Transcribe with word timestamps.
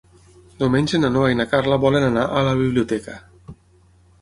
Diumenge 0.61 0.99
na 1.01 1.11
Noa 1.17 1.27
i 1.33 1.37
na 1.41 1.45
Carla 1.51 1.79
volen 1.85 2.07
anar 2.09 2.25
a 2.39 2.41
la 2.49 2.57
biblioteca. 2.63 3.19